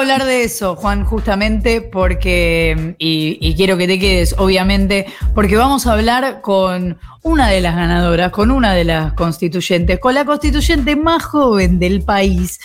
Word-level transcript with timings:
hablar 0.00 0.24
de 0.24 0.44
eso, 0.44 0.76
Juan, 0.76 1.04
justamente 1.04 1.82
porque, 1.82 2.94
y, 2.98 3.54
quiero 3.54 3.76
que 3.76 3.86
te 3.86 3.98
quedes, 3.98 4.34
obviamente, 4.38 5.06
porque 5.34 5.56
vamos 5.56 5.86
a 5.86 5.92
hablar 5.92 6.40
con 6.40 6.98
una 7.22 7.48
de 7.48 7.60
las 7.60 7.76
ganadoras, 7.76 8.32
con 8.32 8.50
una 8.50 8.72
de 8.72 8.84
las 8.84 9.12
constituyentes, 9.12 9.98
con 9.98 10.14
la 10.14 10.24
constituyente 10.24 10.96
más 10.96 11.22
joven 11.24 11.78
del 11.78 12.02
país. 12.02 12.58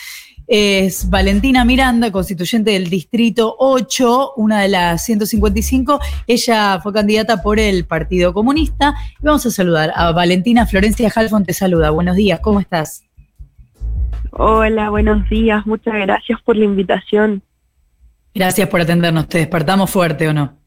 Es 0.47 1.09
Valentina 1.09 1.65
Miranda, 1.65 2.11
constituyente 2.11 2.71
del 2.71 2.89
Distrito 2.89 3.55
8, 3.59 4.33
una 4.37 4.61
de 4.61 4.69
las 4.69 5.03
155. 5.03 5.99
Ella 6.27 6.79
fue 6.81 6.93
candidata 6.93 7.41
por 7.41 7.59
el 7.59 7.85
Partido 7.85 8.33
Comunista. 8.33 8.95
Vamos 9.21 9.45
a 9.45 9.51
saludar 9.51 9.91
a 9.95 10.11
Valentina 10.11 10.67
Florencia 10.67 11.11
Halfon, 11.13 11.43
te 11.43 11.53
saluda. 11.53 11.89
Buenos 11.89 12.15
días, 12.15 12.39
¿cómo 12.39 12.59
estás? 12.59 13.05
Hola, 14.37 14.89
buenos 14.89 15.29
días. 15.29 15.65
Muchas 15.65 15.93
gracias 15.93 16.41
por 16.41 16.57
la 16.57 16.65
invitación. 16.65 17.41
Gracias 18.33 18.67
por 18.67 18.81
atendernos. 18.81 19.29
¿Te 19.29 19.37
despertamos 19.37 19.89
fuerte 19.89 20.27
o 20.27 20.33
no? 20.33 20.57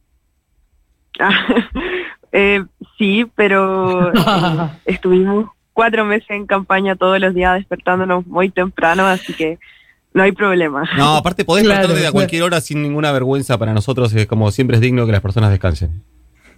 eh, 2.33 2.65
sí, 2.97 3.31
pero 3.35 4.11
eh, 4.11 4.71
estuvimos 4.87 5.51
cuatro 5.75 6.07
meses 6.07 6.31
en 6.31 6.47
campaña 6.47 6.97
todos 6.97 7.21
los 7.21 7.35
días 7.35 7.57
despertándonos 7.57 8.27
muy 8.27 8.49
temprano, 8.49 9.07
así 9.07 9.35
que 9.35 9.59
no 10.15 10.23
hay 10.23 10.33
problema. 10.33 10.89
No, 10.97 11.17
aparte 11.17 11.45
podés 11.45 11.65
despertarte 11.65 12.07
a 12.07 12.13
cualquier 12.13 12.45
hora 12.45 12.63
sin 12.63 12.81
ninguna 12.81 13.13
vergüenza 13.13 13.59
para 13.59 13.75
nosotros, 13.75 14.15
es 14.15 14.27
como 14.27 14.51
siempre 14.51 14.77
es 14.77 14.81
digno 14.81 15.05
que 15.05 15.13
las 15.13 15.21
personas 15.21 15.51
descansen. 15.51 16.03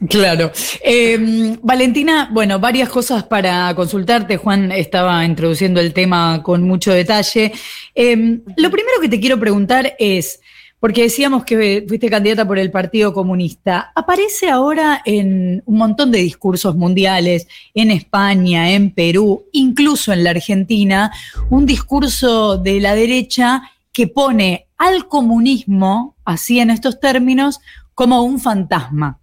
Claro. 0.08 0.50
Em, 0.82 1.58
Valentina, 1.62 2.30
bueno, 2.32 2.58
varias 2.58 2.88
cosas 2.88 3.24
para 3.24 3.74
consultarte. 3.74 4.38
Juan 4.38 4.72
estaba 4.72 5.24
introduciendo 5.26 5.78
el 5.78 5.92
tema 5.92 6.42
con 6.42 6.62
mucho 6.62 6.92
detalle. 6.92 7.52
Em, 7.94 8.40
lo 8.56 8.70
primero 8.70 8.98
que 9.02 9.10
te 9.10 9.20
quiero 9.20 9.38
preguntar 9.38 9.94
es, 9.98 10.40
porque 10.78 11.02
decíamos 11.02 11.44
que 11.44 11.84
fuiste 11.86 12.08
candidata 12.08 12.48
por 12.48 12.58
el 12.58 12.70
Partido 12.70 13.12
Comunista, 13.12 13.92
aparece 13.94 14.48
ahora 14.48 15.02
en 15.04 15.62
un 15.66 15.76
montón 15.76 16.10
de 16.10 16.18
discursos 16.20 16.74
mundiales, 16.74 17.46
en 17.74 17.90
España, 17.90 18.70
en 18.70 18.92
Perú, 18.92 19.44
incluso 19.52 20.14
en 20.14 20.24
la 20.24 20.30
Argentina, 20.30 21.12
un 21.50 21.66
discurso 21.66 22.56
de 22.56 22.80
la 22.80 22.94
derecha 22.94 23.70
que 23.92 24.06
pone 24.06 24.66
al 24.78 25.06
comunismo, 25.08 26.16
así 26.24 26.58
en 26.58 26.70
estos 26.70 26.98
términos, 27.00 27.60
como 27.94 28.22
un 28.22 28.40
fantasma. 28.40 29.19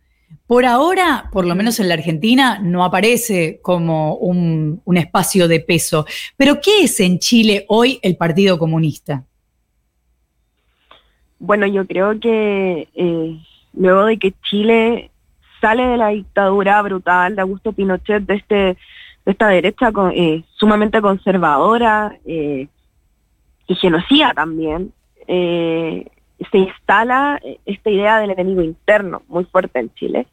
Por 0.47 0.65
ahora, 0.65 1.29
por 1.33 1.45
lo 1.45 1.55
menos 1.55 1.77
en 1.81 1.89
la 1.89 1.95
Argentina, 1.95 2.57
no 2.61 2.85
aparece 2.85 3.59
como 3.61 4.15
un, 4.15 4.81
espacio 4.95 5.49
de 5.49 5.59
peso. 5.59 6.05
Pero 6.37 6.61
¿qué 6.61 6.83
es 6.83 7.01
en 7.01 7.19
Chile 7.19 7.65
hoy 7.67 7.99
el 8.01 8.15
Partido 8.15 8.57
Comunista? 8.57 9.25
Bueno, 11.37 11.67
yo 11.67 11.85
creo 11.85 12.17
que 12.21 12.87
eh, 12.95 13.37
luego 13.73 14.05
de 14.05 14.17
que 14.17 14.33
Chile 14.49 15.11
sale 15.59 15.85
de 15.85 15.97
la 15.97 16.09
dictadura 16.09 16.81
brutal 16.81 17.35
de 17.35 17.41
Augusto 17.41 17.73
Pinochet, 17.73 18.23
de, 18.23 18.35
este, 18.35 18.55
de 18.55 18.77
esta 19.25 19.49
derecha 19.49 19.91
eh, 20.13 20.43
sumamente 20.55 21.01
conservadora 21.01 22.17
eh, 22.25 22.69
y 23.67 23.75
genocida 23.75 24.33
también, 24.33 24.93
se 25.27 26.57
instala 26.57 27.41
esta 27.65 27.89
idea 27.89 28.19
del 28.19 28.31
enemigo 28.31 28.61
interno 28.61 29.23
muy 29.27 29.43
fuerte 29.43 29.79
en 29.79 29.93
Chile. 29.95 30.25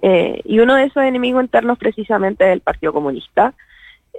Eh, 0.00 0.40
y 0.44 0.60
uno 0.60 0.76
de 0.76 0.84
esos 0.84 1.02
enemigos 1.02 1.42
internos 1.42 1.78
precisamente 1.78 2.44
es 2.46 2.52
el 2.52 2.60
Partido 2.60 2.92
Comunista. 2.92 3.54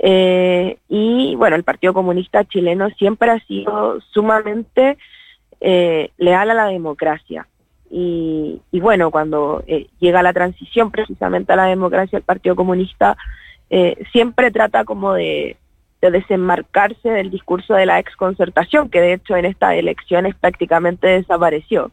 Eh, 0.02 0.77
y 0.88 1.35
bueno, 1.35 1.55
el 1.55 1.63
Partido 1.63 1.94
Comunista 1.94 2.45
chileno 2.45 2.89
siempre 2.91 3.31
ha 3.31 3.39
sido 3.45 4.00
sumamente 4.11 4.97
eh, 5.61 6.11
leal 6.17 6.50
a 6.52 6.53
la 6.53 6.66
democracia. 6.67 7.47
Y, 7.91 8.61
bueno, 8.72 9.09
cuando 9.09 9.63
llega 10.00 10.22
la 10.22 10.31
transición 10.31 10.91
precisamente 10.91 11.53
a 11.53 11.55
la 11.55 11.66
democracia, 11.66 12.17
el 12.17 12.23
Partido 12.23 12.55
Comunista 12.55 13.17
siempre 14.11 14.51
trata 14.51 14.84
como 14.84 15.13
de, 15.13 15.57
de 16.01 16.11
desenmarcarse 16.11 17.09
del 17.09 17.31
discurso 17.31 17.73
de 17.73 17.88
la 17.88 18.00
exconcertación, 18.00 18.90
que 18.90 19.01
de 19.01 19.13
hecho 19.13 19.35
en 19.35 19.46
estas 19.46 19.73
elecciones 19.73 20.35
prácticamente 20.35 21.07
desapareció. 21.07 21.91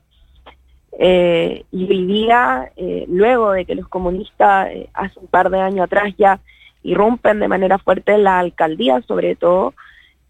Eh, 0.98 1.64
y 1.70 1.84
hoy 1.84 2.06
día, 2.06 2.72
eh, 2.76 3.04
luego 3.08 3.52
de 3.52 3.66
que 3.66 3.74
los 3.74 3.86
comunistas 3.88 4.68
eh, 4.68 4.88
hace 4.94 5.18
un 5.18 5.26
par 5.26 5.50
de 5.50 5.60
años 5.60 5.84
atrás 5.84 6.14
ya 6.16 6.40
irrumpen 6.82 7.38
de 7.38 7.48
manera 7.48 7.78
fuerte 7.78 8.14
en 8.14 8.24
la 8.24 8.38
alcaldía, 8.38 9.02
sobre 9.02 9.36
todo, 9.36 9.74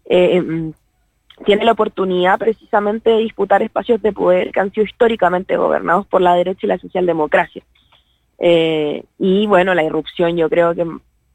mm, 0.09 0.69
tiene 1.45 1.65
la 1.65 1.71
oportunidad 1.71 2.39
precisamente 2.39 3.11
de 3.11 3.19
disputar 3.19 3.61
espacios 3.61 4.01
de 4.01 4.11
poder 4.11 4.51
que 4.51 4.59
han 4.59 4.71
sido 4.73 4.85
históricamente 4.85 5.55
gobernados 5.55 6.05
por 6.07 6.21
la 6.21 6.33
derecha 6.35 6.61
y 6.63 6.67
la 6.67 6.79
socialdemocracia. 6.79 7.63
y 9.19 9.47
bueno, 9.47 9.73
la 9.73 9.83
irrupción 9.83 10.37
yo 10.37 10.49
creo 10.49 10.75
que 10.75 10.85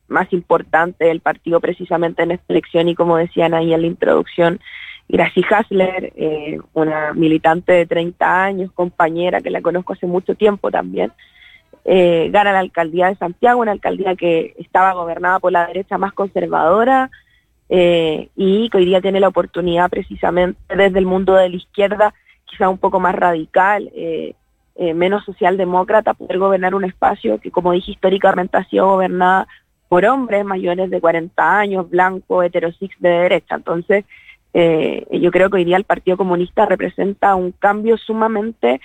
más 0.08 0.32
importante 0.32 1.04
del 1.06 1.20
partido 1.20 1.60
precisamente 1.60 2.22
en 2.22 2.32
esta 2.32 2.44
elección 2.52 2.88
y 2.88 2.94
como 2.94 3.16
decían 3.16 3.54
ahí 3.54 3.72
en 3.74 3.80
la 3.82 3.86
introducción, 3.88 4.60
Gracie 5.08 5.44
Hasler, 5.48 6.12
eh, 6.16 6.58
una 6.72 7.12
militante 7.12 7.72
de 7.72 7.86
30 7.86 8.44
años, 8.44 8.72
compañera 8.72 9.40
que 9.40 9.50
la 9.50 9.60
conozco 9.60 9.92
hace 9.92 10.06
mucho 10.06 10.34
tiempo 10.34 10.70
también, 10.70 11.12
eh, 11.84 12.28
gana 12.32 12.52
la 12.52 12.60
alcaldía 12.60 13.08
de 13.08 13.16
Santiago, 13.16 13.60
una 13.60 13.72
alcaldía 13.72 14.14
que 14.14 14.54
estaba 14.58 14.92
gobernada 14.92 15.40
por 15.40 15.52
la 15.52 15.66
derecha 15.66 15.98
más 15.98 16.12
conservadora 16.12 17.10
eh, 17.68 18.28
y 18.36 18.68
que 18.70 18.78
hoy 18.78 18.84
día 18.86 19.00
tiene 19.00 19.20
la 19.20 19.28
oportunidad 19.28 19.90
precisamente 19.90 20.58
desde 20.74 20.98
el 20.98 21.06
mundo 21.06 21.34
de 21.34 21.48
la 21.48 21.56
izquierda, 21.56 22.14
quizá 22.44 22.68
un 22.68 22.78
poco 22.78 23.00
más 23.00 23.14
radical, 23.14 23.90
menos 24.76 25.24
socialdemócrata, 25.24 26.14
poder 26.14 26.38
gobernar 26.38 26.74
un 26.74 26.84
espacio 26.84 27.38
que, 27.38 27.50
como 27.50 27.72
dije, 27.72 27.92
históricamente 27.92 28.56
ha 28.56 28.64
sido 28.64 28.86
gobernada 28.86 29.46
por 29.92 30.06
hombres 30.06 30.42
mayores 30.42 30.88
de 30.88 31.02
40 31.02 31.58
años, 31.58 31.90
blancos, 31.90 32.46
heterosexuales 32.46 32.98
de 32.98 33.10
derecha. 33.10 33.56
Entonces, 33.56 34.06
eh, 34.54 35.06
yo 35.10 35.30
creo 35.30 35.50
que 35.50 35.56
hoy 35.56 35.64
día 35.64 35.76
el 35.76 35.84
Partido 35.84 36.16
Comunista 36.16 36.66
representa 36.66 37.34
un 37.34 37.52
cambio 37.52 37.96
sumamente 37.96 38.80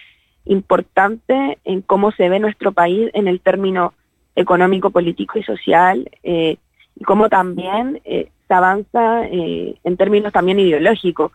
importante 0.45 1.57
en 1.65 1.81
cómo 1.81 2.11
se 2.11 2.29
ve 2.29 2.39
nuestro 2.39 2.71
país 2.71 3.09
en 3.13 3.27
el 3.27 3.41
término 3.41 3.93
económico, 4.35 4.91
político 4.91 5.39
y 5.39 5.43
social, 5.43 6.09
eh, 6.23 6.57
y 6.95 7.03
cómo 7.03 7.27
también 7.27 8.01
eh, 8.05 8.29
se 8.47 8.53
avanza 8.53 9.27
en 9.27 9.97
términos 9.97 10.31
también 10.31 10.59
ideológicos. 10.59 11.31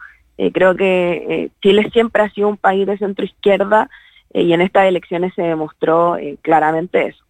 creo 0.55 0.75
que 0.75 1.51
Chile 1.61 1.91
siempre 1.93 2.23
ha 2.23 2.31
sido 2.31 2.49
un 2.49 2.57
país 2.57 2.87
de 2.87 2.97
centro 2.97 3.25
izquierda 3.25 3.91
y 4.33 4.55
en 4.55 4.63
estas 4.63 4.87
elecciones 4.87 5.35
se 5.35 5.43
demostró 5.43 6.17
claramente 6.41 7.09
eso. 7.09 7.23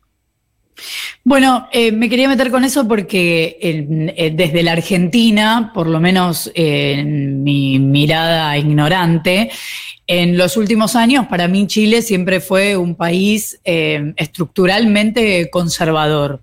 Bueno, 1.25 1.69
eh, 1.71 1.93
me 1.93 2.09
quería 2.09 2.28
meter 2.28 2.50
con 2.50 2.65
eso 2.65 2.88
porque 2.88 3.56
eh, 3.60 4.33
desde 4.34 4.65
la 4.65 4.72
Argentina, 4.72 5.71
por 5.72 5.87
lo 5.87 6.00
menos 6.00 6.50
en 6.53 7.44
mi 7.44 7.78
mirada 7.78 8.59
ignorante, 8.59 9.49
en 10.09 10.37
los 10.37 10.56
últimos 10.56 10.97
años 10.97 11.28
para 11.28 11.47
mí 11.47 11.69
Chile 11.69 12.03
siempre 12.03 12.41
fue 12.41 12.77
un 12.77 12.97
país 12.97 13.60
eh, 13.65 14.12
estructuralmente 14.16 15.49
conservador. 15.49 16.43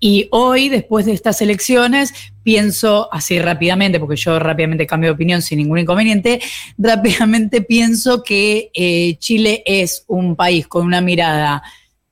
Y 0.00 0.28
hoy, 0.30 0.70
después 0.70 1.04
de 1.04 1.12
estas 1.12 1.42
elecciones, 1.42 2.14
pienso 2.42 3.12
así 3.12 3.38
rápidamente, 3.38 4.00
porque 4.00 4.16
yo 4.16 4.38
rápidamente 4.38 4.86
cambio 4.86 5.10
de 5.10 5.14
opinión 5.14 5.42
sin 5.42 5.58
ningún 5.58 5.80
inconveniente, 5.80 6.40
rápidamente 6.78 7.60
pienso 7.60 8.22
que 8.22 8.70
Chile 9.20 9.62
es 9.66 10.04
un 10.06 10.36
país 10.36 10.66
con 10.66 10.86
una 10.86 11.02
mirada 11.02 11.62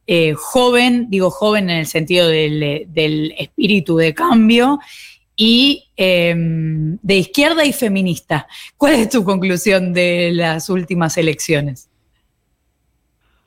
eh, 0.07 0.35
joven, 0.37 1.09
digo 1.09 1.31
joven 1.31 1.71
en 1.71 1.79
el 1.79 1.87
sentido 1.87 2.29
del, 2.29 3.35
espíritu 3.39 3.97
de 3.97 4.13
cambio, 4.13 4.79
y 5.37 5.89
em, 5.97 6.99
de 7.03 7.17
izquierda 7.17 7.65
y 7.65 7.73
feminista. 7.73 8.47
¿Cuál 8.77 8.95
es 8.95 9.09
tu 9.09 9.25
conclusión 9.25 9.93
de 9.93 10.31
las 10.33 10.69
últimas 10.69 11.17
elecciones? 11.17 11.91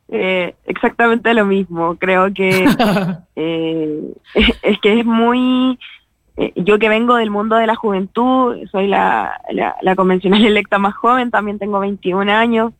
Eh, 0.09 0.55
exactamente 0.65 1.33
lo 1.33 1.45
mismo. 1.45 1.95
Creo 1.97 2.33
que 2.33 2.65
eh, 3.35 4.01
es 4.63 4.79
que 4.79 4.99
es 4.99 5.05
muy. 5.05 5.77
yo 6.55 6.79
que 6.79 6.89
vengo 6.89 7.17
del 7.17 7.29
mundo 7.29 7.55
de 7.55 7.67
la 7.67 7.75
juventud, 7.75 8.57
soy 8.71 8.87
la, 8.87 9.39
la 9.81 9.95
convencional 9.95 10.43
electa 10.45 10.79
más 10.79 10.95
joven, 10.95 11.29
también 11.29 11.59
tengo 11.59 11.79
21 11.79 12.31
años. 12.31 12.73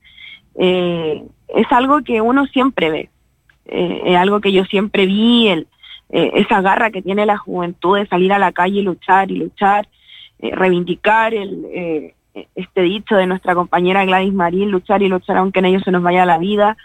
es 0.56 1.72
algo 1.72 2.02
que 2.04 2.22
uno 2.22 2.48
siempre 2.48 2.90
ve 2.90 3.10
eh, 3.68 4.02
es 4.06 4.18
algo 4.18 4.42
que 4.42 4.52
yo 4.52 4.66
siempre 4.66 5.06
vi, 5.06 5.50
el, 5.50 5.68
eh, 6.10 6.32
esa 6.36 6.62
garra 6.62 6.90
que 6.92 7.02
tiene 7.02 7.26
la 7.26 7.38
juventud 7.38 7.98
de 7.98 8.08
salir 8.08 8.32
a 8.32 8.40
la 8.40 8.52
calle 8.52 8.80
y 8.80 8.84
luchar 8.84 9.32
y 9.32 9.38
luchar, 9.38 9.88
eh, 10.40 10.52
reivindicar 10.56 11.34
el, 11.34 12.14
este 12.56 12.82
dicho 12.82 13.16
de 13.16 13.26
nuestra 13.26 13.56
compañera 13.56 14.06
Gladys 14.06 14.34
Marín, 14.34 14.72
luchar 14.72 15.02
y 15.02 15.08
luchar 15.08 15.38
aunque 15.38 15.60
en 15.60 15.66
ellos 15.66 15.84
se 15.84 15.92
nos 15.92 16.04
vaya 16.04 16.26
la 16.26 16.38
vida, 16.38 16.78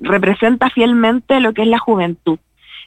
representa 0.00 0.70
fielmente 0.70 1.40
lo 1.40 1.54
que 1.54 1.62
es 1.62 1.68
la 1.68 1.78
juventud. 1.78 2.38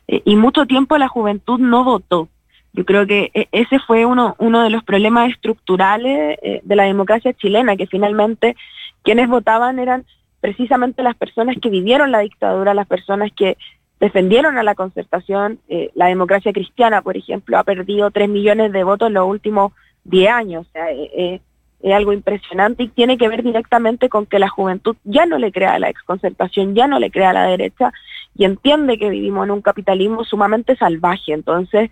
y 0.08 0.36
mucho 0.36 0.66
tiempo 0.66 0.98
la 0.98 1.08
juventud 1.08 1.58
no 1.58 1.84
votó. 1.84 2.28
Yo 2.74 2.84
creo 2.84 3.08
que 3.08 3.32
ese 3.54 3.80
fue 3.80 4.06
uno, 4.06 4.36
uno 4.38 4.62
de 4.62 4.70
los 4.70 4.84
problemas 4.84 5.32
estructurales 5.32 6.38
de 6.64 6.76
la 6.76 6.84
democracia 6.84 7.34
chilena, 7.34 7.78
que 7.78 7.88
finalmente 7.88 8.58
quienes 9.02 9.30
votaban 9.30 9.80
eran 9.80 10.06
precisamente 10.46 11.02
las 11.02 11.16
personas 11.16 11.56
que 11.60 11.72
vivieron 11.72 12.12
la 12.12 12.20
dictadura, 12.20 12.76
las 12.76 12.86
personas 12.86 13.32
que 13.36 13.58
defendieron 14.00 14.60
a 14.60 14.64
la 14.64 14.76
concertación. 14.76 15.58
Eh, 15.70 15.90
la 15.96 16.06
democracia 16.06 16.54
cristiana, 16.54 17.02
por 17.02 17.18
ejemplo, 17.18 17.58
ha 17.58 17.64
perdido 17.64 18.12
3 18.12 18.30
millones 18.30 18.72
de 18.72 18.84
votos 18.84 19.08
en 19.08 19.16
los 19.16 19.28
últimos 19.28 19.74
10 20.04 20.30
años. 20.30 20.68
O 20.68 20.72
sea, 20.72 20.92
eh, 20.92 21.10
eh, 21.18 21.42
es 21.82 21.94
algo 21.96 22.14
impresionante 22.14 22.84
y 22.84 22.90
tiene 22.90 23.18
que 23.18 23.28
ver 23.28 23.42
directamente 23.42 24.08
con 24.08 24.28
que 24.28 24.38
la 24.38 24.48
juventud 24.48 24.96
ya 25.04 25.26
no 25.26 25.40
le 25.40 25.52
crea 25.52 25.74
a 25.74 25.80
la 25.80 25.90
exconcertación, 25.90 26.76
ya 26.76 26.86
no 26.86 27.00
le 27.00 27.10
crea 27.10 27.32
a 27.32 27.34
la 27.34 27.48
derecha 27.48 27.92
y 28.36 28.46
entiende 28.46 29.00
que 29.00 29.10
vivimos 29.10 29.46
en 29.46 29.52
un 29.52 29.64
capitalismo 29.64 30.24
sumamente 30.26 30.76
salvaje. 30.76 31.34
Entonces, 31.34 31.90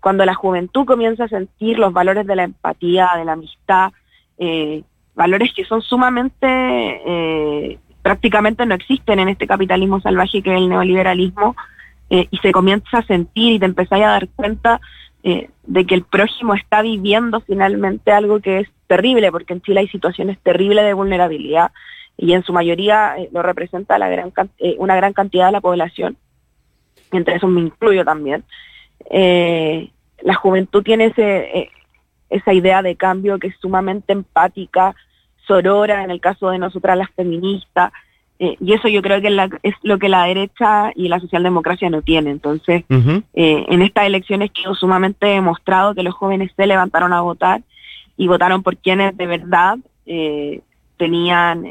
cuando 0.00 0.24
la 0.24 0.34
juventud 0.34 0.84
comienza 0.84 1.24
a 1.24 1.28
sentir 1.28 1.80
los 1.80 1.92
valores 1.92 2.28
de 2.28 2.36
la 2.36 2.44
empatía, 2.44 3.10
de 3.16 3.24
la 3.24 3.32
amistad, 3.32 3.90
valores 5.16 5.52
que 5.52 5.64
son 5.64 5.82
sumamente 5.82 7.80
prácticamente 8.06 8.64
no 8.66 8.76
existen 8.76 9.18
en 9.18 9.28
este 9.28 9.48
capitalismo 9.48 10.00
salvaje 10.00 10.40
que 10.40 10.52
es 10.52 10.58
el 10.58 10.68
neoliberalismo, 10.68 11.56
eh, 12.08 12.28
y 12.30 12.36
se 12.38 12.52
comienza 12.52 12.98
a 12.98 13.02
sentir 13.02 13.54
y 13.54 13.58
te 13.58 13.64
empezáis 13.64 14.04
a 14.04 14.10
dar 14.10 14.28
cuenta 14.28 14.80
eh, 15.24 15.50
de 15.64 15.86
que 15.86 15.96
el 15.96 16.04
prójimo 16.04 16.54
está 16.54 16.82
viviendo 16.82 17.40
finalmente 17.40 18.12
algo 18.12 18.38
que 18.38 18.60
es 18.60 18.68
terrible, 18.86 19.32
porque 19.32 19.54
en 19.54 19.60
Chile 19.60 19.80
hay 19.80 19.88
situaciones 19.88 20.38
terribles 20.38 20.84
de 20.84 20.92
vulnerabilidad 20.92 21.72
y 22.16 22.32
en 22.32 22.44
su 22.44 22.52
mayoría 22.52 23.16
eh, 23.18 23.28
lo 23.32 23.42
representa 23.42 23.98
la 23.98 24.08
gran, 24.08 24.32
una 24.78 24.94
gran 24.94 25.12
cantidad 25.12 25.46
de 25.46 25.52
la 25.52 25.60
población, 25.60 26.16
entre 27.10 27.34
esos 27.34 27.50
me 27.50 27.60
incluyo 27.60 28.04
también. 28.04 28.44
la 29.10 30.34
juventud 30.34 30.84
tiene 30.84 31.06
ese, 31.06 31.70
esa 32.30 32.52
idea 32.52 32.82
de 32.82 32.94
cambio 32.94 33.40
que 33.40 33.48
es 33.48 33.56
sumamente 33.60 34.12
empática, 34.12 34.94
sorora, 35.46 36.04
en 36.04 36.10
el 36.10 36.20
caso 36.20 36.50
de 36.50 36.58
nosotras 36.58 36.96
las 36.96 37.10
feministas, 37.10 37.92
eh, 38.38 38.56
y 38.60 38.74
eso 38.74 38.88
yo 38.88 39.00
creo 39.00 39.20
que 39.22 39.28
es 39.62 39.74
lo 39.82 39.98
que 39.98 40.08
la 40.08 40.24
derecha 40.24 40.92
y 40.94 41.08
la 41.08 41.20
socialdemocracia 41.20 41.88
no 41.88 42.02
tienen. 42.02 42.32
Entonces, 42.32 42.84
eh, 42.90 43.64
en 43.68 43.82
estas 43.82 44.06
elecciones 44.06 44.50
quedó 44.50 44.74
sumamente 44.74 45.26
demostrado 45.26 45.94
que 45.94 46.02
los 46.02 46.14
jóvenes 46.14 46.52
se 46.54 46.66
levantaron 46.66 47.12
a 47.12 47.22
votar 47.22 47.62
y 48.16 48.28
votaron 48.28 48.62
por 48.62 48.76
quienes 48.76 49.16
de 49.16 49.26
verdad 49.26 49.78
eh, 50.04 50.60
tenían 50.98 51.64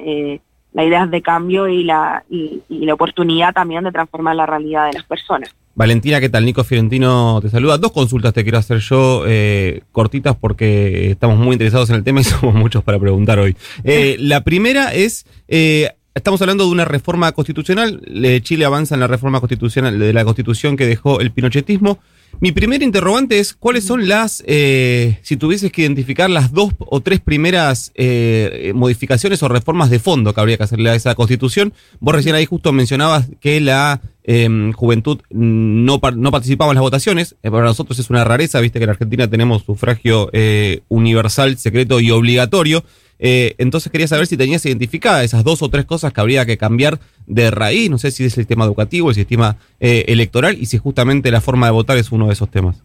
las 0.73 0.85
ideas 0.85 1.09
de 1.09 1.21
cambio 1.21 1.67
y 1.67 1.83
la, 1.83 2.23
y 2.29 2.61
la 2.69 2.93
oportunidad 2.93 3.53
también 3.53 3.83
de 3.83 3.91
transformar 3.91 4.35
la 4.35 4.45
realidad 4.45 4.87
de 4.87 4.93
las 4.93 5.03
personas. 5.03 5.55
Valentina, 5.75 6.21
¿qué 6.21 6.29
tal? 6.29 6.45
Nico 6.45 6.63
Fiorentino 6.63 7.39
te 7.41 7.49
saluda. 7.49 7.77
Dos 7.77 7.91
consultas 7.91 8.33
te 8.33 8.43
quiero 8.43 8.57
hacer 8.57 8.79
yo, 8.79 9.25
eh, 9.27 9.81
cortitas, 9.91 10.35
porque 10.39 11.11
estamos 11.11 11.37
muy 11.37 11.53
interesados 11.53 11.89
en 11.89 11.97
el 11.97 12.03
tema 12.03 12.21
y 12.21 12.23
somos 12.23 12.55
muchos 12.55 12.81
para 12.81 12.97
preguntar 12.97 13.39
hoy. 13.39 13.57
Eh, 13.83 14.15
la 14.19 14.45
primera 14.45 14.93
es, 14.93 15.25
eh, 15.49 15.91
estamos 16.15 16.41
hablando 16.41 16.63
de 16.65 16.71
una 16.71 16.85
reforma 16.85 17.31
constitucional. 17.33 18.01
Chile 18.41 18.65
avanza 18.65 18.95
en 18.95 19.01
la 19.01 19.07
reforma 19.07 19.41
constitucional 19.41 19.99
de 19.99 20.13
la 20.13 20.23
constitución 20.23 20.77
que 20.77 20.85
dejó 20.85 21.19
el 21.19 21.31
pinochetismo. 21.31 21.99
Mi 22.39 22.51
primer 22.51 22.83
interrogante 22.83 23.39
es, 23.39 23.53
¿cuáles 23.53 23.85
son 23.85 24.09
las, 24.09 24.43
eh, 24.45 25.19
si 25.21 25.37
tuvieses 25.37 25.71
que 25.71 25.83
identificar 25.83 26.29
las 26.29 26.51
dos 26.51 26.73
o 26.79 26.99
tres 27.01 27.21
primeras 27.21 27.91
eh, 27.95 28.73
modificaciones 28.75 29.41
o 29.43 29.47
reformas 29.47 29.89
de 29.89 29.99
fondo 29.99 30.33
que 30.33 30.41
habría 30.41 30.57
que 30.57 30.63
hacerle 30.63 30.89
a 30.89 30.95
esa 30.95 31.15
constitución? 31.15 31.73
Vos 31.99 32.15
recién 32.15 32.35
ahí 32.35 32.45
justo 32.45 32.73
mencionabas 32.73 33.27
que 33.39 33.61
la 33.61 34.01
em, 34.23 34.73
juventud 34.73 35.19
no, 35.29 36.01
no 36.15 36.31
participaba 36.31 36.71
en 36.71 36.75
las 36.75 36.81
votaciones. 36.81 37.35
Eh, 37.41 37.51
para 37.51 37.63
nosotros 37.63 37.99
es 37.99 38.09
una 38.09 38.23
rareza, 38.23 38.59
viste 38.59 38.79
que 38.79 38.83
en 38.83 38.91
Argentina 38.91 39.29
tenemos 39.29 39.63
sufragio 39.63 40.29
universal, 40.89 41.57
secreto 41.57 41.99
y 41.99 42.11
obligatorio. 42.11 42.83
Eh, 43.27 43.55
entonces 43.57 43.91
quería 43.91 44.07
saber 44.07 44.27
si 44.27 44.37
tenías 44.37 44.63
identificadas 44.67 45.23
esas 45.23 45.43
dos 45.43 45.63
o 45.63 45.69
tres 45.69 45.85
cosas 45.85 46.13
que 46.13 46.21
habría 46.21 46.45
que 46.45 46.59
cambiar 46.59 46.99
de 47.25 47.49
raíz, 47.49 47.89
no 47.89 47.97
sé 47.97 48.11
si 48.11 48.23
es 48.23 48.37
el 48.37 48.43
sistema 48.43 48.65
educativo, 48.65 49.09
el 49.09 49.15
sistema 49.15 49.55
eh, 49.79 50.05
electoral 50.09 50.55
y 50.59 50.67
si 50.67 50.77
justamente 50.77 51.31
la 51.31 51.41
forma 51.41 51.65
de 51.65 51.71
votar 51.71 51.97
es 51.97 52.11
uno 52.11 52.27
de 52.27 52.33
esos 52.33 52.51
temas. 52.51 52.83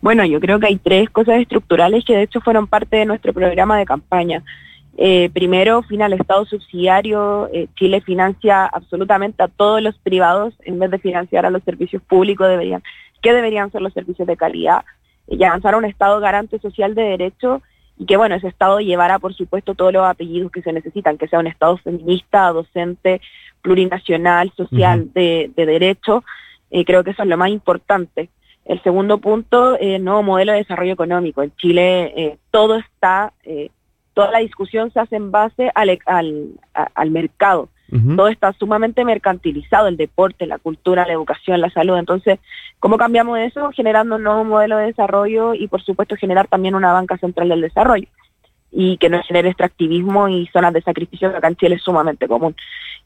Bueno, 0.00 0.24
yo 0.24 0.40
creo 0.40 0.58
que 0.58 0.66
hay 0.66 0.76
tres 0.78 1.08
cosas 1.08 1.40
estructurales 1.40 2.04
que 2.04 2.16
de 2.16 2.22
hecho 2.22 2.40
fueron 2.40 2.66
parte 2.66 2.96
de 2.96 3.04
nuestro 3.04 3.32
programa 3.32 3.78
de 3.78 3.84
campaña. 3.84 4.42
Eh, 4.96 5.30
primero, 5.32 5.84
fin 5.84 6.02
al 6.02 6.14
Estado 6.14 6.44
subsidiario. 6.44 7.48
Chile 7.76 8.00
financia 8.00 8.66
absolutamente 8.66 9.44
a 9.44 9.48
todos 9.48 9.82
los 9.82 9.96
privados 9.98 10.52
en 10.64 10.80
vez 10.80 10.90
de 10.90 10.98
financiar 10.98 11.46
a 11.46 11.50
los 11.50 11.62
servicios 11.62 12.02
públicos. 12.02 12.48
Deberían, 12.48 12.82
¿Qué 13.22 13.32
deberían 13.32 13.70
ser 13.70 13.82
los 13.82 13.92
servicios 13.92 14.26
de 14.26 14.36
calidad? 14.36 14.84
y 15.26 15.42
avanzar 15.42 15.72
a 15.72 15.78
un 15.78 15.86
Estado 15.86 16.20
garante 16.20 16.58
social 16.58 16.94
de 16.94 17.02
derecho 17.02 17.62
y 17.98 18.06
que 18.06 18.16
bueno, 18.16 18.34
ese 18.34 18.48
Estado 18.48 18.80
llevará 18.80 19.18
por 19.18 19.34
supuesto 19.34 19.74
todos 19.74 19.92
los 19.92 20.04
apellidos 20.04 20.50
que 20.50 20.62
se 20.62 20.72
necesitan, 20.72 21.18
que 21.18 21.28
sea 21.28 21.38
un 21.38 21.46
Estado 21.46 21.76
feminista, 21.78 22.48
docente, 22.52 23.20
plurinacional, 23.62 24.52
social, 24.56 25.12
de, 25.14 25.50
derecho, 25.56 26.24
eh, 26.70 26.84
creo 26.84 27.04
que 27.04 27.10
eso 27.10 27.22
es 27.22 27.28
lo 27.28 27.36
más 27.36 27.50
importante. 27.50 28.28
El 28.64 28.82
segundo 28.82 29.18
punto, 29.18 29.78
el 29.78 29.88
eh, 29.88 29.98
nuevo 29.98 30.22
modelo 30.22 30.52
de 30.52 30.58
desarrollo 30.58 30.92
económico. 30.92 31.42
En 31.42 31.54
Chile 31.56 32.12
eh, 32.16 32.38
todo 32.50 32.76
está, 32.76 33.32
toda 34.14 34.30
la 34.30 34.38
discusión 34.38 34.90
se 34.90 35.00
hace 35.00 35.16
en 35.16 35.30
base 35.30 35.70
al, 35.74 35.98
al, 36.06 36.48
al 36.72 37.10
mercado. 37.10 37.68
Todo 37.90 38.28
está 38.28 38.52
sumamente 38.54 39.04
mercantilizado, 39.04 39.86
el 39.86 39.96
deporte, 39.96 40.46
la 40.46 40.58
cultura, 40.58 41.06
la 41.06 41.12
educación, 41.12 41.60
la 41.60 41.70
salud. 41.70 41.96
Entonces, 41.96 42.40
¿cómo 42.80 42.96
cambiamos 42.96 43.38
eso? 43.38 43.70
Generando 43.70 44.16
un 44.16 44.24
nuevo 44.24 44.42
modelo 44.42 44.78
de 44.78 44.86
desarrollo 44.86 45.54
y, 45.54 45.68
por 45.68 45.82
supuesto, 45.82 46.16
generar 46.16 46.48
también 46.48 46.74
una 46.74 46.92
banca 46.92 47.18
central 47.18 47.50
del 47.50 47.60
desarrollo 47.60 48.08
y 48.76 48.96
que 48.96 49.08
no 49.08 49.22
genere 49.22 49.50
extractivismo 49.50 50.28
y 50.28 50.48
zonas 50.48 50.72
de 50.72 50.82
sacrificio 50.82 51.30
que 51.30 51.36
acá 51.36 51.48
en 51.48 51.56
Chile 51.56 51.76
es 51.76 51.82
sumamente 51.82 52.26
común. 52.26 52.56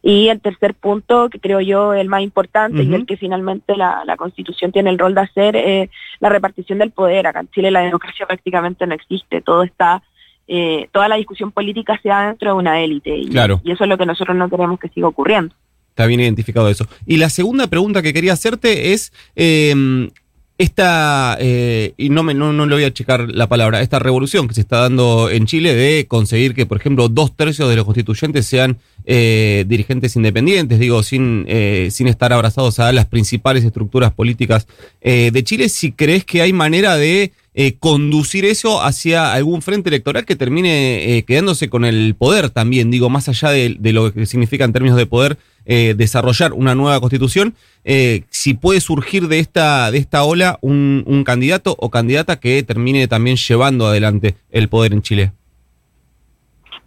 Y 0.03 0.29
el 0.29 0.41
tercer 0.41 0.75
punto, 0.75 1.29
que 1.29 1.41
creo 1.41 1.61
yo 1.61 1.93
el 1.93 2.09
más 2.09 2.23
importante 2.23 2.83
y 2.83 2.95
el 2.95 3.05
que 3.05 3.17
finalmente 3.17 3.77
la, 3.77 4.15
Constitución 4.17 4.73
tiene 4.73 4.91
el 4.91 4.99
rol 4.99 5.15
de 5.15 5.21
hacer, 5.21 5.57
es 5.57 5.91
la 6.21 6.31
repartición 6.31 6.79
del 6.79 6.93
poder. 6.93 7.27
Acá 7.27 7.41
en 7.41 7.51
Chile 7.51 7.71
la 7.71 7.81
democracia 7.81 8.27
prácticamente 8.27 8.87
no 8.87 8.95
existe, 8.95 9.43
todo 9.43 9.63
está 9.63 10.03
eh, 10.49 10.89
toda 10.93 11.09
la 11.09 11.17
discusión 11.17 11.53
política 11.53 12.01
sea 12.03 12.29
dentro 12.29 12.51
de 12.51 12.57
una 12.57 12.81
élite. 12.81 13.17
Y, 13.17 13.31
y 13.31 13.71
eso 13.71 13.85
es 13.85 13.89
lo 13.89 13.99
que 13.99 14.07
nosotros 14.07 14.37
no 14.37 14.49
queremos 14.49 14.81
que 14.81 14.89
siga 14.89 15.07
ocurriendo. 15.07 15.55
Está 15.91 16.07
bien 16.07 16.21
identificado 16.21 16.69
eso. 16.69 16.87
Y 17.07 17.17
la 17.17 17.29
segunda 17.29 17.67
pregunta 17.67 18.03
que 18.03 18.13
quería 18.13 18.33
hacerte 18.33 18.93
es, 18.93 19.13
eh, 19.37 20.09
esta, 20.57 21.37
eh, 21.41 21.93
y 21.97 22.09
no, 22.11 22.23
me, 22.23 22.35
no, 22.35 22.53
no 22.53 22.67
le 22.67 22.75
voy 22.77 22.85
a 22.85 22.93
checar 22.93 23.29
la 23.29 23.49
palabra, 23.49 23.81
esta 23.81 23.99
revolución 23.99 24.49
que 24.49 24.55
se 24.55 24.61
está 24.61 24.79
dando 24.79 25.29
en 25.29 25.47
Chile 25.47 25.75
de 25.75 26.07
conseguir 26.07 26.55
que, 26.55 26.67
por 26.67 26.79
ejemplo, 26.79 27.09
dos 27.09 27.37
tercios 27.37 27.69
de 27.69 27.77
los 27.77 27.85
constituyentes 27.85 28.47
sean 28.47 28.79
eh, 29.05 29.65
dirigentes 29.67 30.17
independientes, 30.17 30.79
digo, 30.79 31.03
sin, 31.03 31.45
eh, 31.49 31.89
sin 31.91 32.07
estar 32.07 32.33
abrazados 32.33 32.79
a 32.79 32.93
las 32.93 33.07
principales 33.07 33.65
estructuras 33.65 34.13
políticas 34.13 34.67
de 35.01 35.43
Chile, 35.45 35.69
si 35.69 35.93
crees 35.93 36.25
que 36.25 36.43
hay 36.43 36.53
manera 36.53 36.97
de 36.97 37.33
conducir 37.81 38.45
eso 38.45 38.83
hacia 38.83 39.33
algún 39.33 39.63
frente 39.63 39.89
electoral 39.89 40.25
que 40.25 40.37
termine 40.37 41.25
quedándose 41.27 41.69
con 41.69 41.85
el 41.85 42.15
poder 42.15 42.51
también, 42.51 42.91
digo, 42.91 43.11
más 43.11 43.29
allá 43.29 43.51
de, 43.51 43.93
lo 43.93 44.13
que 44.13 44.27
significa 44.27 44.65
en 44.65 44.73
términos 44.73 44.97
de 44.97 45.07
poder 45.07 45.39
eh, 45.71 45.93
desarrollar 45.95 46.55
una 46.55 46.75
nueva 46.75 46.99
constitución, 46.99 47.55
eh, 47.85 48.23
si 48.31 48.55
puede 48.55 48.81
surgir 48.81 49.29
de 49.29 49.39
esta, 49.39 49.91
de 49.91 49.99
esta 49.99 50.25
ola 50.25 50.59
un, 50.63 51.23
candidato 51.27 51.77
o 51.79 51.91
candidata 51.91 52.41
que 52.41 52.63
termine 52.63 53.07
también 53.07 53.37
llevando 53.37 53.87
adelante 53.87 54.35
el 54.51 54.71
poder 54.71 54.95
en 54.95 55.03
Chile. 55.03 55.33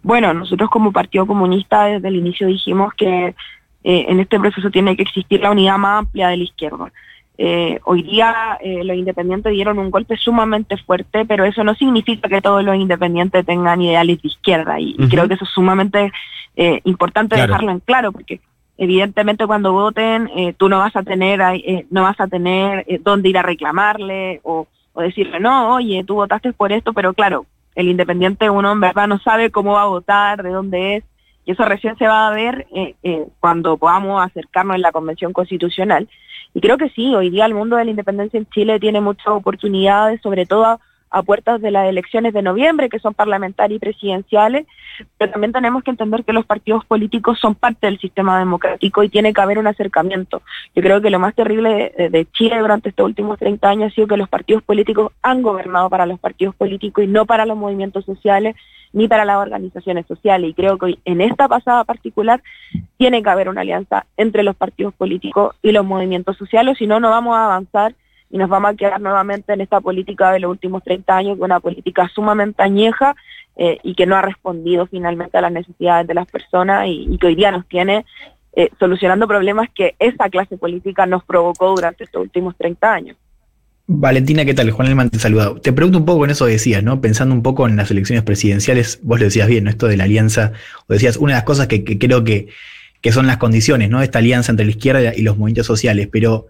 Bueno, 0.02 0.34
nosotros 0.34 0.68
como 0.68 0.90
Partido 0.90 1.28
Comunista 1.28 1.84
desde 1.84 2.08
el 2.08 2.16
inicio 2.16 2.48
dijimos 2.48 2.92
que 2.94 3.36
eh, 3.84 4.06
en 4.08 4.18
este 4.18 4.40
proceso 4.40 4.68
tiene 4.68 4.96
que 4.96 5.02
existir 5.02 5.38
la 5.38 5.52
unidad 5.52 5.78
más 5.78 6.00
amplia 6.00 6.30
de 6.30 6.38
la 6.38 6.42
izquierda. 6.42 6.92
Hoy 7.84 8.02
día 8.02 8.58
los 8.84 8.96
independientes 8.96 9.52
dieron 9.52 9.78
un 9.78 9.90
golpe 9.90 10.16
sumamente 10.16 10.76
fuerte, 10.76 11.24
pero 11.24 11.44
eso 11.44 11.64
no 11.64 11.74
significa 11.74 12.28
que 12.28 12.40
todos 12.40 12.62
los 12.62 12.76
independientes 12.76 13.44
tengan 13.44 13.82
ideales 13.82 14.22
de 14.22 14.28
izquierda 14.28 14.78
y, 14.78 14.96
creo 15.08 15.26
que 15.26 15.34
eso 15.34 15.44
es 15.44 15.50
sumamente 15.50 16.12
importante 16.84 17.36
dejarlo 17.36 17.72
en 17.72 17.80
claro, 17.80 18.12
porque 18.12 18.40
evidentemente 18.82 19.46
cuando 19.46 19.72
voten 19.72 20.30
eh, 20.34 20.54
tú 20.54 20.68
no 20.68 20.78
vas 20.78 20.96
a 20.96 21.02
tener 21.02 21.40
eh, 21.40 21.86
no 21.90 22.02
vas 22.02 22.18
a 22.20 22.26
tener 22.26 22.84
eh, 22.88 22.98
dónde 23.02 23.28
ir 23.28 23.38
a 23.38 23.42
reclamarle 23.42 24.40
o, 24.42 24.66
decirle 24.96 25.40
no 25.40 25.74
oye 25.74 26.04
tú 26.04 26.16
votaste 26.16 26.52
por 26.52 26.72
esto 26.72 26.92
pero 26.92 27.14
claro 27.14 27.46
el 27.74 27.88
independiente 27.88 28.50
uno 28.50 28.72
en 28.72 28.80
verdad 28.80 29.08
no 29.08 29.18
sabe 29.20 29.50
cómo 29.50 29.74
va 29.74 29.82
a 29.82 29.86
votar 29.86 30.42
de 30.42 30.50
dónde 30.50 30.96
es 30.96 31.04
y 31.44 31.52
eso 31.52 31.64
recién 31.64 31.96
se 31.96 32.06
va 32.06 32.28
a 32.28 32.30
ver 32.30 32.66
cuando 33.40 33.76
podamos 33.76 34.24
acercarnos 34.24 34.76
en 34.76 34.82
la 34.82 34.92
convención 34.92 35.32
constitucional 35.32 36.08
y 36.54 36.60
creo 36.60 36.78
que 36.78 36.90
sí 36.90 37.14
hoy 37.14 37.30
día 37.30 37.46
el 37.46 37.54
mundo 37.54 37.76
de 37.76 37.84
la 37.84 37.90
independencia 37.90 38.38
en 38.38 38.46
Chile 38.46 38.80
tiene 38.80 39.00
muchas 39.00 39.28
oportunidades 39.28 40.20
sobre 40.22 40.46
todo 40.46 40.80
a 41.12 41.22
puertas 41.22 41.60
de 41.60 41.70
las 41.70 41.88
elecciones 41.88 42.32
de 42.32 42.42
noviembre, 42.42 42.88
que 42.88 42.98
son 42.98 43.14
parlamentarias 43.14 43.76
y 43.76 43.80
presidenciales, 43.80 44.66
pero 45.18 45.30
también 45.30 45.52
tenemos 45.52 45.84
que 45.84 45.90
entender 45.90 46.24
que 46.24 46.32
los 46.32 46.46
partidos 46.46 46.84
políticos 46.86 47.38
son 47.38 47.54
parte 47.54 47.86
del 47.86 47.98
sistema 47.98 48.38
democrático 48.38 49.02
y 49.02 49.08
tiene 49.08 49.32
que 49.32 49.40
haber 49.40 49.58
un 49.58 49.66
acercamiento. 49.66 50.42
Yo 50.74 50.82
creo 50.82 51.00
que 51.00 51.10
lo 51.10 51.18
más 51.18 51.34
terrible 51.34 51.92
de, 51.96 52.26
Chile 52.32 52.58
durante 52.58 52.88
estos 52.88 53.04
últimos 53.04 53.38
30 53.38 53.68
años 53.68 53.92
ha 53.92 53.94
sido 53.94 54.06
que 54.06 54.16
los 54.16 54.28
partidos 54.28 54.62
políticos 54.62 55.12
han 55.22 55.42
gobernado 55.42 55.90
para 55.90 56.06
los 56.06 56.18
partidos 56.18 56.54
políticos 56.54 57.04
y 57.04 57.06
no 57.06 57.26
para 57.26 57.46
los 57.46 57.56
movimientos 57.56 58.04
sociales 58.04 58.56
ni 58.92 59.08
para 59.08 59.24
las 59.24 59.36
organizaciones 59.36 60.06
sociales. 60.06 60.50
Y 60.50 60.54
creo 60.54 60.78
que 60.78 60.98
en 61.04 61.20
esta 61.20 61.48
pasada 61.48 61.84
particular 61.84 62.42
tiene 62.96 63.22
que 63.22 63.30
haber 63.30 63.48
una 63.48 63.62
alianza 63.62 64.06
entre 64.16 64.42
los 64.42 64.56
partidos 64.56 64.94
políticos 64.94 65.56
y 65.62 65.72
los 65.72 65.84
movimientos 65.84 66.36
sociales, 66.36 66.78
si 66.78 66.86
no, 66.86 67.00
no 67.00 67.10
vamos 67.10 67.36
a 67.36 67.44
avanzar 67.44 67.94
y 68.32 68.38
nos 68.38 68.48
vamos 68.48 68.70
a 68.70 68.74
quedar 68.74 69.00
nuevamente 69.00 69.52
en 69.52 69.60
esta 69.60 69.80
política 69.80 70.32
de 70.32 70.40
los 70.40 70.50
últimos 70.50 70.82
30 70.82 71.14
años, 71.14 71.36
que 71.36 71.44
una 71.44 71.60
política 71.60 72.10
sumamente 72.12 72.62
añeja 72.62 73.14
eh, 73.56 73.78
y 73.82 73.94
que 73.94 74.06
no 74.06 74.16
ha 74.16 74.22
respondido 74.22 74.86
finalmente 74.86 75.36
a 75.36 75.42
las 75.42 75.52
necesidades 75.52 76.06
de 76.06 76.14
las 76.14 76.26
personas 76.26 76.86
y, 76.88 77.18
que 77.18 77.26
hoy 77.26 77.34
día 77.34 77.50
nos 77.50 77.68
tiene 77.68 78.06
eh, 78.54 78.70
solucionando 78.80 79.28
problemas 79.28 79.68
que 79.74 79.96
esa 79.98 80.30
clase 80.30 80.56
política 80.56 81.04
nos 81.04 81.22
provocó 81.24 81.74
durante 81.76 82.04
estos 82.04 82.22
últimos 82.22 82.56
30 82.56 82.92
años. 82.92 83.16
Valentina, 83.86 84.46
¿qué 84.46 84.54
tal? 84.54 84.70
Juan 84.70 84.88
Elman 84.88 85.10
te 85.10 85.18
saluda. 85.18 85.54
Te 85.60 85.74
pregunto 85.74 85.98
un 85.98 86.06
poco 86.06 86.20
con 86.20 86.30
eso 86.30 86.46
que 86.46 86.52
decías, 86.52 86.82
¿no? 86.82 87.02
Pensando 87.02 87.34
un 87.34 87.42
poco 87.42 87.68
en 87.68 87.76
las 87.76 87.90
elecciones 87.90 88.24
presidenciales, 88.24 89.00
vos 89.02 89.18
lo 89.18 89.26
decías 89.26 89.46
bien, 89.46 89.64
¿no? 89.64 89.70
Esto 89.70 89.88
de 89.88 89.98
la 89.98 90.04
alianza, 90.04 90.52
o 90.86 90.94
decías, 90.94 91.18
una 91.18 91.34
de 91.34 91.36
las 91.36 91.44
cosas 91.44 91.66
que, 91.66 91.84
creo 91.84 92.24
que, 92.24 92.48
que, 93.02 93.12
son 93.12 93.26
las 93.26 93.36
condiciones, 93.36 93.90
¿no? 93.90 94.00
Esta 94.00 94.20
alianza 94.20 94.52
entre 94.52 94.64
la 94.64 94.70
izquierda 94.70 95.14
y 95.14 95.20
los 95.20 95.36
movimientos 95.36 95.66
sociales, 95.66 96.08
pero 96.10 96.46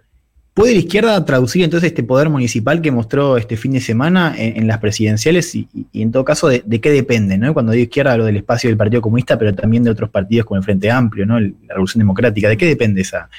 ¿Puede 0.54 0.75
la 0.75 0.80
izquierda 0.80 1.25
traducir 1.25 1.64
entonces 1.64 1.88
este 1.88 2.02
poder 2.02 2.28
municipal 2.28 2.82
que 2.82 2.90
mostró 2.90 3.38
este 3.38 3.56
fin 3.56 3.73
de 3.73 3.80
semana 3.80 4.35
en, 4.37 4.66
las 4.66 4.78
presidenciales 4.80 5.54
y, 5.54 5.66
en 5.94 6.12
todo 6.12 6.26
caso 6.26 6.49
de, 6.49 6.62
qué 6.80 6.90
depende? 6.90 7.38
¿no? 7.38 7.54
Cuando 7.54 7.73
digo 7.73 7.85
izquierda 7.85 8.12
hablo 8.12 8.26
del 8.26 8.37
espacio 8.37 8.68
del 8.68 8.76
Partido 8.76 9.00
Comunista, 9.00 9.38
pero 9.38 9.54
también 9.54 9.82
de 9.82 9.90
otros 9.90 10.11
partidos 10.11 10.44
como 10.44 10.59
el 10.59 10.64
Frente 10.64 10.90
Amplio, 10.90 11.25
¿no? 11.25 11.40
la 11.40 11.50
Revolución 11.68 12.00
Democrática. 12.00 12.50
¿De 12.50 12.59
qué 12.59 12.66
depende 12.66 13.00
esa, 13.00 13.30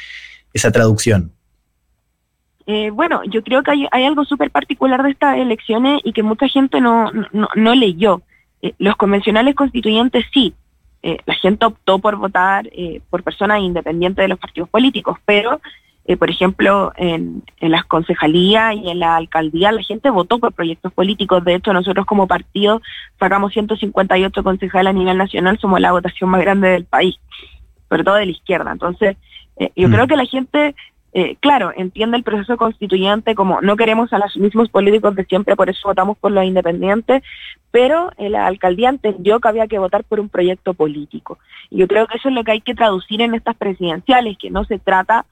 esa 0.53 0.71
traducción? 0.71 1.31
Eh, 2.65 2.89
bueno, 2.91 3.21
yo 3.25 3.43
creo 3.43 3.61
que 3.61 3.71
hay, 3.71 4.03
algo 4.05 4.23
súper 4.25 4.49
particular 4.49 5.03
de 5.03 5.11
estas 5.11 5.37
elecciones 5.37 6.01
y 6.03 6.13
que 6.13 6.23
mucha 6.23 6.47
gente 6.47 6.79
no, 6.79 7.11
no, 7.31 7.75
leyó. 7.75 8.21
Eh, 8.61 8.73
los 8.79 8.95
convencionales 8.95 9.53
constituyentes 9.53 10.25
sí, 10.33 10.53
eh, 11.01 11.17
la 11.25 11.35
gente 11.35 11.65
optó 11.65 11.99
por 11.99 12.15
votar 12.15 12.69
por 13.09 13.21
personas 13.23 13.59
independientes 13.59 14.23
de 14.23 14.29
los 14.29 14.39
partidos 14.39 14.69
políticos, 14.69 15.19
pero 15.25 15.59
eh, 16.05 16.17
por 16.17 16.29
ejemplo, 16.29 16.91
en, 16.97 17.43
en 17.61 17.71
las 17.71 17.85
concejalías 17.85 18.75
y 18.75 18.89
en 18.89 18.99
la 18.99 19.15
alcaldía 19.15 19.71
la 19.71 19.81
gente 19.81 20.09
votó 20.09 20.37
por 20.37 20.51
proyectos 20.51 20.91
políticos. 20.91 21.43
De 21.45 21.55
hecho, 21.55 21.71
nosotros 21.71 22.05
como 22.05 22.27
partido 22.27 22.81
sacamos 23.19 23.53
158 23.53 24.43
concejales 24.43 24.89
a 24.89 24.97
nivel 24.97 25.17
nacional, 25.17 25.57
somos 25.59 25.79
la 25.79 25.93
votación 25.93 26.29
más 26.29 26.41
grande 26.41 26.69
del 26.69 26.85
país, 26.85 27.15
sobre 27.87 28.03
todo 28.03 28.15
de 28.15 28.25
la 28.25 28.31
izquierda. 28.33 28.71
Entonces, 28.73 29.15
eh, 29.55 29.71
yo 29.77 29.89
creo 29.89 30.03
mm. 30.03 30.07
que 30.09 30.15
la 30.17 30.25
gente, 30.25 30.75
eh, 31.13 31.37
claro, 31.39 31.71
entiende 31.73 32.17
el 32.17 32.23
proceso 32.23 32.57
constituyente 32.57 33.33
como 33.33 33.61
no 33.61 33.77
queremos 33.77 34.11
a 34.11 34.17
los 34.17 34.35
mismos 34.35 34.67
políticos 34.67 35.15
de 35.15 35.23
siempre, 35.23 35.55
por 35.55 35.69
eso 35.69 35.87
votamos 35.87 36.17
por 36.17 36.33
los 36.33 36.43
independientes, 36.43 37.23
pero 37.71 38.11
la 38.17 38.45
alcaldía 38.45 38.89
entendió 38.89 39.39
que 39.39 39.47
había 39.47 39.67
que 39.67 39.79
votar 39.79 40.03
por 40.03 40.19
un 40.19 40.27
proyecto 40.27 40.73
político. 40.73 41.39
Y 41.69 41.77
yo 41.77 41.87
creo 41.87 42.07
que 42.07 42.17
eso 42.17 42.27
es 42.27 42.35
lo 42.35 42.43
que 42.43 42.51
hay 42.51 42.61
que 42.61 42.75
traducir 42.75 43.21
en 43.21 43.35
estas 43.35 43.55
presidenciales, 43.55 44.37
que 44.37 44.51
no 44.51 44.65
se 44.65 44.79
trata 44.79 45.25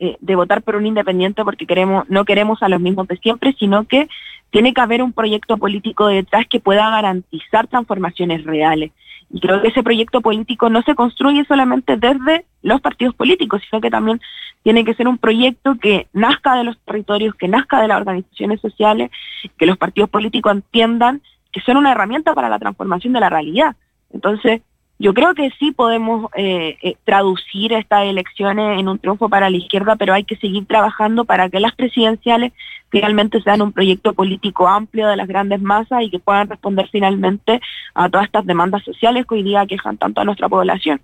eh, 0.00 0.16
de 0.20 0.34
votar 0.34 0.62
por 0.62 0.76
un 0.76 0.86
independiente 0.86 1.44
porque 1.44 1.66
queremos, 1.66 2.04
no 2.08 2.24
queremos 2.24 2.62
a 2.62 2.68
los 2.68 2.80
mismos 2.80 3.06
de 3.06 3.16
siempre, 3.18 3.54
sino 3.58 3.84
que 3.84 4.08
tiene 4.50 4.74
que 4.74 4.80
haber 4.80 5.02
un 5.02 5.12
proyecto 5.12 5.56
político 5.56 6.08
detrás 6.08 6.46
que 6.48 6.60
pueda 6.60 6.90
garantizar 6.90 7.66
transformaciones 7.68 8.44
reales. 8.44 8.92
Y 9.30 9.40
creo 9.40 9.62
que 9.62 9.68
ese 9.68 9.82
proyecto 9.82 10.20
político 10.20 10.68
no 10.68 10.82
se 10.82 10.94
construye 10.94 11.44
solamente 11.44 11.96
desde 11.96 12.44
los 12.62 12.80
partidos 12.80 13.14
políticos, 13.14 13.62
sino 13.68 13.80
que 13.80 13.90
también 13.90 14.20
tiene 14.62 14.84
que 14.84 14.94
ser 14.94 15.08
un 15.08 15.18
proyecto 15.18 15.76
que 15.80 16.08
nazca 16.12 16.54
de 16.56 16.64
los 16.64 16.78
territorios, 16.80 17.34
que 17.34 17.48
nazca 17.48 17.80
de 17.80 17.88
las 17.88 17.98
organizaciones 17.98 18.60
sociales, 18.60 19.10
que 19.56 19.66
los 19.66 19.76
partidos 19.76 20.10
políticos 20.10 20.52
entiendan 20.52 21.22
que 21.52 21.60
son 21.60 21.76
una 21.76 21.92
herramienta 21.92 22.34
para 22.34 22.48
la 22.48 22.58
transformación 22.58 23.12
de 23.12 23.20
la 23.20 23.30
realidad. 23.30 23.76
Entonces, 24.12 24.62
yo 24.98 25.12
creo 25.12 25.34
que 25.34 25.50
sí 25.58 25.72
podemos 25.72 26.30
eh, 26.36 26.76
eh, 26.82 26.96
traducir 27.04 27.72
estas 27.72 28.06
elecciones 28.06 28.78
en 28.78 28.88
un 28.88 28.98
triunfo 28.98 29.28
para 29.28 29.50
la 29.50 29.56
izquierda, 29.56 29.96
pero 29.96 30.14
hay 30.14 30.24
que 30.24 30.36
seguir 30.36 30.66
trabajando 30.66 31.24
para 31.24 31.48
que 31.48 31.60
las 31.60 31.74
presidenciales 31.74 32.52
finalmente 32.90 33.42
sean 33.42 33.60
un 33.60 33.72
proyecto 33.72 34.12
político 34.12 34.68
amplio 34.68 35.08
de 35.08 35.16
las 35.16 35.26
grandes 35.26 35.60
masas 35.60 36.02
y 36.02 36.10
que 36.10 36.20
puedan 36.20 36.48
responder 36.48 36.88
finalmente 36.92 37.60
a 37.92 38.08
todas 38.08 38.26
estas 38.26 38.46
demandas 38.46 38.84
sociales 38.84 39.26
que 39.28 39.34
hoy 39.34 39.42
día 39.42 39.66
quejan 39.66 39.98
tanto 39.98 40.20
a 40.20 40.24
nuestra 40.24 40.48
población. 40.48 41.00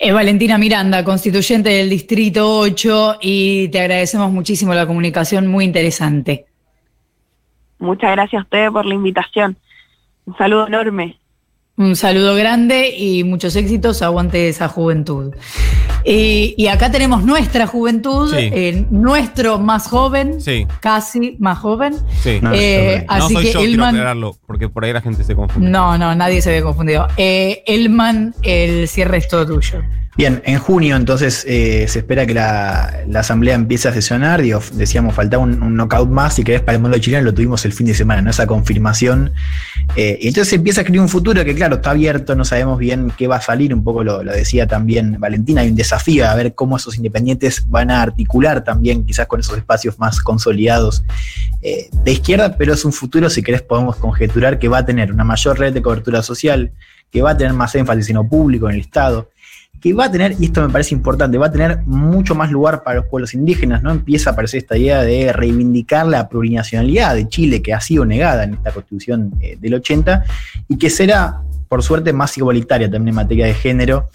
Es 0.00 0.12
Valentina 0.12 0.58
Miranda, 0.58 1.04
constituyente 1.04 1.70
del 1.70 1.90
Distrito 1.90 2.58
8, 2.58 3.18
y 3.20 3.68
te 3.68 3.80
agradecemos 3.80 4.30
muchísimo 4.30 4.74
la 4.74 4.86
comunicación, 4.86 5.46
muy 5.46 5.64
interesante. 5.64 6.46
Muchas 7.78 8.12
gracias 8.12 8.40
a 8.40 8.42
ustedes 8.44 8.70
por 8.70 8.84
la 8.84 8.94
invitación. 8.94 9.56
Un 10.26 10.36
saludo 10.36 10.66
enorme. 10.66 11.18
Un 11.78 11.94
saludo 11.94 12.34
grande 12.34 12.88
y 12.88 13.22
muchos 13.22 13.54
éxitos. 13.54 14.02
Aguante 14.02 14.48
esa 14.48 14.66
juventud. 14.66 15.32
Y 16.04 16.66
acá 16.68 16.90
tenemos 16.90 17.24
nuestra 17.24 17.66
juventud, 17.66 18.32
eh, 18.34 18.86
nuestro 18.90 19.58
más 19.58 19.86
joven, 19.88 20.38
casi 20.80 21.36
más 21.38 21.58
joven. 21.58 21.94
Sí. 22.22 22.40
Eh, 22.52 23.04
así 23.08 23.36
que 23.36 23.52
yo, 23.52 23.60
Elman, 23.60 23.68
quiero 23.68 23.84
aclararlo, 23.86 24.36
porque 24.46 24.68
por 24.68 24.84
ahí 24.84 24.92
la 24.92 25.00
gente 25.00 25.24
se 25.24 25.34
confunde. 25.34 25.70
No, 25.70 25.98
no, 25.98 26.14
nadie 26.14 26.42
se 26.42 26.50
ve 26.50 26.62
confundido. 26.62 27.06
Eh, 27.16 27.62
Elman, 27.66 28.34
el 28.42 28.88
cierre 28.88 29.18
es 29.18 29.28
todo 29.28 29.46
tuyo. 29.46 29.82
Bien, 30.18 30.42
en 30.46 30.58
junio 30.58 30.96
entonces 30.96 31.44
eh, 31.46 31.86
se 31.86 32.00
espera 32.00 32.26
que 32.26 32.34
la, 32.34 33.04
asamblea 33.14 33.54
empiece 33.54 33.86
a 33.86 33.92
sesionar, 33.92 34.42
digo, 34.42 34.60
decíamos 34.72 35.14
faltaba 35.14 35.44
un, 35.44 35.76
knockout 35.76 36.10
más, 36.10 36.34
si 36.34 36.42
querés, 36.42 36.60
para 36.60 36.74
el 36.74 36.82
mundo 36.82 36.98
chileno 36.98 37.22
lo 37.22 37.32
tuvimos 37.32 37.64
el 37.64 37.72
fin 37.72 37.86
de 37.86 37.94
semana, 37.94 38.20
¿no? 38.20 38.30
Esa 38.30 38.44
confirmación. 38.44 39.32
Eh, 39.94 40.18
y 40.20 40.26
entonces 40.26 40.52
empieza 40.54 40.80
a 40.80 40.82
escribir 40.82 41.02
un 41.02 41.08
futuro 41.08 41.44
que 41.44 41.54
claro, 41.54 41.76
está 41.76 41.90
abierto, 41.90 42.34
no 42.34 42.44
sabemos 42.44 42.80
bien 42.80 43.12
qué 43.16 43.28
va 43.28 43.36
a 43.36 43.40
salir, 43.40 43.72
un 43.72 43.84
poco 43.84 44.02
lo, 44.02 44.24
decía 44.24 44.66
también 44.66 45.20
Valentina, 45.20 45.60
hay 45.60 45.68
un 45.68 45.76
desafío 45.88 46.28
a 46.28 46.34
ver 46.34 46.54
cómo 46.54 46.76
esos 46.76 46.96
independientes 46.96 47.64
van 47.68 47.90
a 47.90 48.02
articular 48.02 48.62
también 48.62 49.06
quizás 49.06 49.26
con 49.26 49.40
esos 49.40 49.56
espacios 49.56 49.98
más 49.98 50.20
consolidados 50.20 51.02
eh, 51.62 51.88
de 52.04 52.12
izquierda, 52.12 52.56
pero 52.56 52.74
es 52.74 52.84
un 52.84 52.92
futuro, 52.92 53.30
si 53.30 53.42
querés, 53.42 53.62
podemos 53.62 53.96
conjeturar 53.96 54.58
que 54.58 54.68
va 54.68 54.78
a 54.78 54.84
tener 54.84 55.10
una 55.10 55.24
mayor 55.24 55.58
red 55.58 55.72
de 55.72 55.80
cobertura 55.80 56.22
social, 56.22 56.72
que 57.10 57.22
va 57.22 57.30
a 57.30 57.36
tener 57.36 57.54
más 57.54 57.74
énfasis 57.74 58.10
en 58.10 58.16
lo 58.16 58.28
público, 58.28 58.68
en 58.68 58.74
el 58.74 58.82
Estado, 58.82 59.30
que 59.80 59.94
va 59.94 60.04
a 60.06 60.10
tener, 60.10 60.36
y 60.38 60.46
esto 60.46 60.60
me 60.60 60.68
parece 60.68 60.94
importante, 60.94 61.38
va 61.38 61.46
a 61.46 61.52
tener 61.52 61.78
mucho 61.86 62.34
más 62.34 62.50
lugar 62.50 62.82
para 62.82 62.96
los 62.96 63.06
pueblos 63.06 63.32
indígenas, 63.32 63.82
¿no? 63.82 63.90
Empieza 63.90 64.30
a 64.30 64.32
aparecer 64.34 64.58
esta 64.58 64.76
idea 64.76 65.02
de 65.02 65.32
reivindicar 65.32 66.06
la 66.06 66.28
plurinacionalidad 66.28 67.14
de 67.14 67.28
Chile, 67.28 67.62
que 67.62 67.72
ha 67.72 67.80
sido 67.80 68.04
negada 68.04 68.44
en 68.44 68.54
esta 68.54 68.72
constitución 68.72 69.32
eh, 69.40 69.56
del 69.58 69.74
80, 69.74 70.24
y 70.68 70.76
que 70.76 70.90
será, 70.90 71.40
por 71.68 71.82
suerte, 71.82 72.12
más 72.12 72.36
igualitaria 72.36 72.90
también 72.90 73.08
en 73.08 73.14
materia 73.14 73.46
de 73.46 73.54
género. 73.54 74.10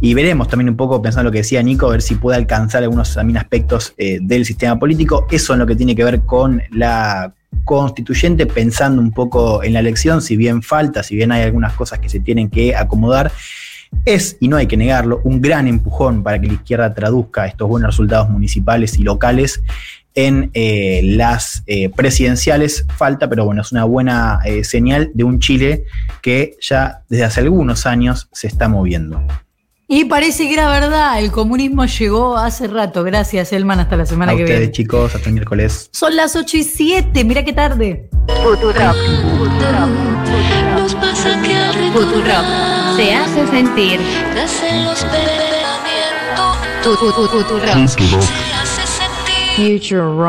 Y 0.00 0.14
veremos 0.14 0.46
también 0.48 0.68
un 0.68 0.76
poco, 0.76 1.02
pensando 1.02 1.22
en 1.22 1.24
lo 1.26 1.32
que 1.32 1.38
decía 1.38 1.62
Nico, 1.62 1.86
a 1.86 1.90
ver 1.90 2.02
si 2.02 2.14
puede 2.14 2.36
alcanzar 2.36 2.84
algunos 2.84 3.14
también 3.14 3.36
aspectos 3.36 3.94
eh, 3.98 4.18
del 4.22 4.44
sistema 4.44 4.78
político. 4.78 5.26
Eso 5.30 5.54
en 5.54 5.58
lo 5.58 5.66
que 5.66 5.74
tiene 5.74 5.96
que 5.96 6.04
ver 6.04 6.20
con 6.20 6.62
la 6.70 7.34
constituyente, 7.64 8.46
pensando 8.46 9.02
un 9.02 9.12
poco 9.12 9.62
en 9.64 9.72
la 9.72 9.80
elección, 9.80 10.22
si 10.22 10.36
bien 10.36 10.62
falta, 10.62 11.02
si 11.02 11.16
bien 11.16 11.32
hay 11.32 11.42
algunas 11.42 11.72
cosas 11.72 11.98
que 11.98 12.08
se 12.08 12.20
tienen 12.20 12.48
que 12.48 12.76
acomodar 12.76 13.32
es, 14.04 14.36
y 14.38 14.48
no 14.48 14.58
hay 14.58 14.66
que 14.66 14.76
negarlo, 14.76 15.20
un 15.24 15.40
gran 15.40 15.66
empujón 15.66 16.22
para 16.22 16.38
que 16.38 16.46
la 16.46 16.52
izquierda 16.52 16.94
traduzca 16.94 17.46
estos 17.46 17.68
buenos 17.68 17.90
resultados 17.90 18.28
municipales 18.28 18.98
y 18.98 19.02
locales 19.02 19.62
en 20.14 20.50
eh, 20.52 21.00
las 21.02 21.64
eh, 21.66 21.88
presidenciales. 21.88 22.84
Falta, 22.96 23.28
pero 23.28 23.46
bueno, 23.46 23.62
es 23.62 23.72
una 23.72 23.84
buena 23.84 24.40
señal 24.62 25.10
de 25.14 25.24
un 25.24 25.40
Chile 25.40 25.84
que 26.20 26.56
ya 26.60 27.02
desde 27.08 27.24
hace 27.24 27.40
algunos 27.40 27.86
años 27.86 28.28
se 28.32 28.46
está 28.46 28.68
moviendo. 28.68 29.22
Y 29.90 30.04
parece 30.04 30.46
que 30.46 30.52
era 30.52 30.68
verdad, 30.68 31.18
el 31.18 31.32
comunismo 31.32 31.86
llegó 31.86 32.36
hace 32.36 32.66
rato. 32.66 33.04
Gracias, 33.04 33.54
Elman, 33.54 33.80
hasta 33.80 33.96
la 33.96 34.04
semana 34.04 34.36
que 34.36 34.42
ustedes, 34.42 34.60
viene. 34.60 34.72
chicos, 34.72 35.14
hasta 35.14 35.28
el 35.30 35.32
miércoles. 35.32 35.88
Son 35.92 36.14
las 36.14 36.36
8 36.36 36.58
y 36.58 36.64
7, 36.64 37.24
mira 37.24 37.42
qué 37.42 37.54
tarde. 37.54 38.10
Futurock. 38.42 38.94
Nos 40.76 40.94
pasa 40.94 41.40
que 41.40 41.56
Futurock 41.94 42.44
se 42.96 43.14
hace 43.14 43.46
sentir. 43.46 43.98
Sentir. 44.46 45.08
Future 49.56 50.02
rock. 50.02 50.26